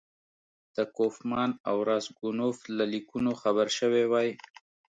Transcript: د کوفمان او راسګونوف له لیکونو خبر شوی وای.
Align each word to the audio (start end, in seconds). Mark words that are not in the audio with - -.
د 0.75 0.77
کوفمان 0.97 1.51
او 1.69 1.75
راسګونوف 1.89 2.57
له 2.77 2.85
لیکونو 2.93 3.31
خبر 3.41 3.67
شوی 3.77 4.05
وای. 4.11 4.29